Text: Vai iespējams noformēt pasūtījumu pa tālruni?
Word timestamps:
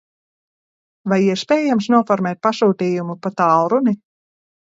Vai 1.11 1.19
iespējams 1.25 1.89
noformēt 1.95 2.41
pasūtījumu 2.47 3.17
pa 3.27 3.35
tālruni? 3.43 3.97